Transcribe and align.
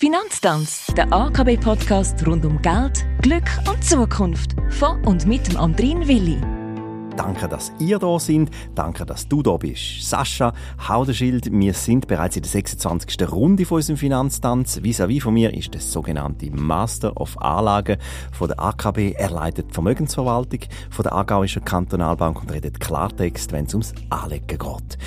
Finanztanz, 0.00 0.86
der 0.96 1.12
AKB-Podcast 1.12 2.24
rund 2.24 2.44
um 2.44 2.62
Geld, 2.62 3.04
Glück 3.20 3.50
und 3.68 3.82
Zukunft. 3.82 4.54
Von 4.70 5.04
und 5.04 5.26
mit 5.26 5.48
dem 5.48 5.56
Andrin 5.56 6.06
Willi. 6.06 6.40
Danke, 7.16 7.48
dass 7.48 7.72
ihr 7.80 7.98
da 7.98 8.16
sind. 8.20 8.48
Danke, 8.76 9.04
dass 9.04 9.26
du 9.26 9.42
da 9.42 9.56
bist. 9.56 10.08
Sascha 10.08 10.52
Haudenschild, 10.86 11.50
wir 11.50 11.74
sind 11.74 12.06
bereits 12.06 12.36
in 12.36 12.42
der 12.42 12.50
26. 12.52 13.28
Runde 13.28 13.66
von 13.66 13.78
unserem 13.78 13.96
Finanztanz. 13.96 14.80
Vis-à-vis 14.84 15.20
von 15.20 15.34
mir 15.34 15.52
ist 15.52 15.74
der 15.74 15.80
sogenannte 15.80 16.48
Master 16.52 17.20
of 17.20 17.36
Anlagen 17.42 17.96
von 18.30 18.46
der 18.46 18.60
AKB. 18.60 19.14
Er 19.16 19.30
leitet 19.30 19.74
Vermögensverwaltung 19.74 20.60
von 20.90 21.02
der 21.02 21.12
Aargauischen 21.12 21.64
Kantonalbank 21.64 22.40
und 22.40 22.52
redet 22.52 22.78
Klartext, 22.78 23.50
wenn 23.50 23.64
es 23.64 23.74
ums 23.74 23.94
Anlegen 24.10 24.46
geht 24.46 24.98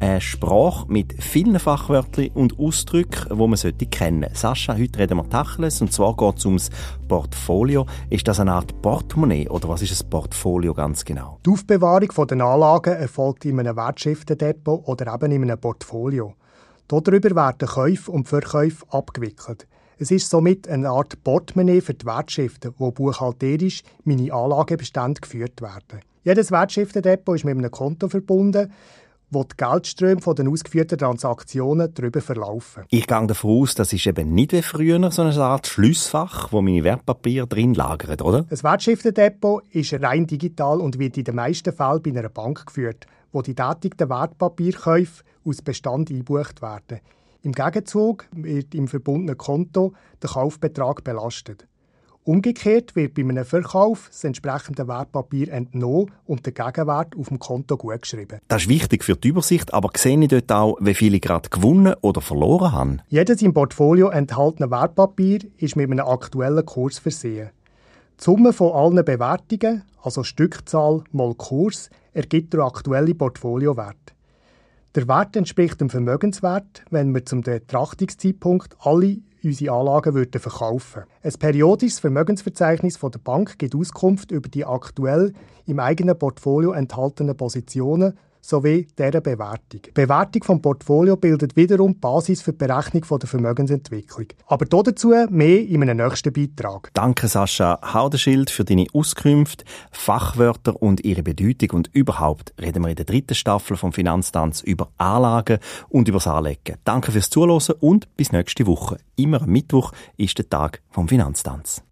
eine 0.00 0.20
Sprache 0.20 0.86
mit 0.88 1.22
vielen 1.22 1.58
Fachwörtern 1.58 2.30
und 2.34 2.58
Ausdrücken, 2.58 3.28
die 3.30 3.46
man 3.46 3.56
sollte 3.56 3.86
kennen 3.86 4.30
Sascha, 4.32 4.76
heute 4.76 4.98
reden 4.98 5.18
wir 5.18 5.28
Tacheles, 5.28 5.80
und 5.82 5.92
zwar 5.92 6.16
geht 6.16 6.38
es 6.38 6.46
ums 6.46 6.70
Portfolio. 7.06 7.86
Ist 8.08 8.26
das 8.26 8.40
eine 8.40 8.52
Art 8.52 8.80
Portemonnaie 8.80 9.48
oder 9.48 9.68
was 9.68 9.82
ist 9.82 10.02
ein 10.02 10.08
Portfolio 10.10 10.72
ganz 10.72 11.04
genau? 11.04 11.38
Die 11.44 11.50
Aufbewahrung 11.50 12.08
der 12.28 12.46
Anlagen 12.46 12.94
erfolgt 12.94 13.44
in 13.44 13.60
einem 13.60 13.76
Wertschriftendepot 13.76 14.88
oder 14.88 15.14
eben 15.14 15.32
in 15.32 15.42
einem 15.42 15.60
Portfolio. 15.60 16.34
Darüber 16.88 17.36
werden 17.36 17.68
Käufe 17.68 18.10
und 18.10 18.26
Verkäufe 18.26 18.84
abgewickelt. 18.90 19.68
Es 19.98 20.10
ist 20.10 20.30
somit 20.30 20.66
eine 20.66 20.88
Art 20.88 21.22
Portemonnaie 21.22 21.82
für 21.82 21.92
die 21.92 22.06
Wertschriften, 22.06 22.72
wo 22.78 22.90
buchhalterisch 22.90 23.82
meine 24.04 24.32
Anlagebestände 24.32 25.20
geführt 25.20 25.60
werden. 25.60 26.00
Jedes 26.24 26.50
Wertschriftendepot 26.50 27.36
ist 27.36 27.44
mit 27.44 27.56
einem 27.56 27.70
Konto 27.70 28.08
verbunden, 28.08 28.72
wo 29.30 29.44
die 29.44 29.56
Geldströme 29.56 30.20
von 30.20 30.34
den 30.34 30.48
ausgeführten 30.48 30.98
Transaktionen 30.98 31.92
darüber 31.94 32.20
verlaufen. 32.20 32.84
Ich 32.90 33.06
gehe 33.06 33.26
davon 33.26 33.62
aus, 33.62 33.74
das 33.74 33.92
ist 33.92 34.06
eben 34.06 34.34
nicht 34.34 34.52
wie 34.52 34.62
früher 34.62 35.10
so 35.10 35.22
eine 35.22 35.34
Art 35.40 35.66
Schlussfach, 35.66 36.52
wo 36.52 36.60
meine 36.60 36.84
Wertpapiere 36.84 37.46
drin 37.46 37.74
lagern, 37.74 38.20
oder? 38.20 38.46
Ein 38.50 38.62
Wertschriftendepot 38.62 39.64
ist 39.70 39.94
rein 39.94 40.26
digital 40.26 40.80
und 40.80 40.98
wird 40.98 41.16
in 41.16 41.24
den 41.24 41.36
meisten 41.36 41.72
Fällen 41.72 42.02
bei 42.02 42.10
einer 42.10 42.28
Bank 42.28 42.66
geführt, 42.66 43.06
wo 43.32 43.42
die 43.42 43.54
tätigten 43.54 44.08
Wertpapierkäufe 44.08 45.22
aus 45.44 45.62
Bestand 45.62 46.10
eingebucht 46.10 46.60
werden. 46.62 47.00
Im 47.42 47.52
Gegenzug 47.52 48.26
wird 48.32 48.74
im 48.74 48.88
verbundenen 48.88 49.38
Konto 49.38 49.94
der 50.22 50.30
Kaufbetrag 50.30 51.02
belastet. 51.04 51.66
Umgekehrt 52.24 52.94
wird 52.96 53.14
bei 53.14 53.22
einem 53.22 53.46
Verkauf 53.46 54.08
das 54.08 54.24
entsprechende 54.24 54.86
Wertpapier 54.86 55.50
entnommen 55.50 56.10
und 56.26 56.44
der 56.44 56.52
Gegenwert 56.52 57.16
auf 57.16 57.28
dem 57.28 57.38
Konto 57.38 57.78
gutgeschrieben. 57.78 58.40
Das 58.46 58.62
ist 58.62 58.68
wichtig 58.68 59.04
für 59.04 59.16
die 59.16 59.28
Übersicht, 59.28 59.72
aber 59.72 59.88
sehe 59.96 60.20
ich 60.20 60.28
dort 60.28 60.52
auch, 60.52 60.76
wie 60.80 60.92
viel 60.92 61.14
ich 61.14 61.22
gerade 61.22 61.48
gewonnen 61.48 61.94
oder 62.02 62.20
verloren 62.20 62.72
habe? 62.72 62.96
Jedes 63.08 63.40
im 63.40 63.54
Portfolio 63.54 64.10
enthaltene 64.10 64.70
Wertpapier 64.70 65.40
ist 65.56 65.76
mit 65.76 65.90
einem 65.90 66.06
aktuellen 66.06 66.66
Kurs 66.66 66.98
versehen. 66.98 67.50
Die 68.18 68.24
Summe 68.24 68.52
von 68.52 68.72
allen 68.72 69.02
Bewertungen, 69.02 69.82
also 70.02 70.22
Stückzahl 70.22 71.02
mal 71.12 71.34
Kurs, 71.34 71.88
ergibt 72.12 72.52
der 72.52 72.60
aktuelle 72.60 73.14
Portfoliowert. 73.14 73.96
Der 74.96 75.06
Wert 75.06 75.36
entspricht 75.36 75.80
dem 75.80 75.88
Vermögenswert, 75.88 76.82
wenn 76.90 77.14
wir 77.14 77.24
zum 77.24 77.42
Betrachtungszeitpunkt 77.42 78.76
alle 78.80 79.18
unsere 79.44 79.72
Anlagen 79.72 80.14
würden 80.14 80.40
verkaufen. 80.40 81.04
Ein 81.22 81.32
periodisches 81.34 82.00
Vermögensverzeichnis 82.00 82.96
von 82.96 83.12
der 83.12 83.20
Bank 83.20 83.56
gibt 83.60 83.76
Auskunft 83.76 84.32
über 84.32 84.48
die 84.48 84.64
aktuell 84.64 85.32
im 85.66 85.78
eigenen 85.78 86.18
Portfolio 86.18 86.72
enthaltenen 86.72 87.36
Positionen 87.36 88.18
sowie 88.40 88.86
deren 88.98 89.22
Bewertung. 89.22 89.82
Die 89.86 89.92
Bewertung 89.92 90.44
vom 90.44 90.62
Portfolio 90.62 91.16
bildet 91.16 91.56
wiederum 91.56 91.92
die 91.94 91.98
Basis 91.98 92.42
für 92.42 92.52
die 92.52 92.58
Berechnung 92.58 93.04
der 93.18 93.28
Vermögensentwicklung. 93.28 94.26
Aber 94.46 94.66
dazu 94.66 95.14
mehr 95.30 95.60
in 95.60 95.82
einem 95.82 95.98
nächsten 95.98 96.32
Beitrag. 96.32 96.90
Danke 96.94 97.28
Sascha 97.28 97.78
Haudenschild 97.94 98.50
für 98.50 98.64
deine 98.64 98.86
Auskünfte, 98.92 99.64
Fachwörter 99.90 100.80
und 100.80 101.04
ihre 101.04 101.22
Bedeutung 101.22 101.70
und 101.70 101.90
überhaupt 101.92 102.52
reden 102.60 102.82
wir 102.82 102.90
in 102.90 102.96
der 102.96 103.04
dritten 103.04 103.34
Staffel 103.34 103.76
vom 103.76 103.92
Finanztanz 103.92 104.62
über 104.62 104.90
Anlagen 104.98 105.58
und 105.88 106.08
über 106.08 106.18
das 106.18 106.26
Anlegen. 106.26 106.76
Danke 106.84 107.12
fürs 107.12 107.30
Zuhören 107.30 107.60
und 107.80 108.16
bis 108.16 108.32
nächste 108.32 108.66
Woche. 108.66 108.98
Immer 109.16 109.42
am 109.42 109.50
Mittwoch 109.50 109.92
ist 110.16 110.38
der 110.38 110.48
Tag 110.48 110.82
vom 110.90 111.08
Finanztanz. 111.08 111.82